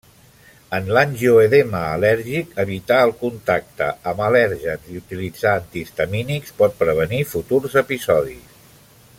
En 0.75 0.87
l'angioedema 0.97 1.81
al·lèrgic, 1.89 2.55
evitar 2.63 2.97
el 3.09 3.13
contacte 3.21 3.91
amb 4.13 4.25
al·lèrgens 4.29 4.89
i 4.95 4.99
utilitzar 5.03 5.55
antihistamínics 5.61 6.59
pot 6.63 6.77
prevenir 6.85 7.25
futurs 7.35 7.79
episodis. 7.87 8.61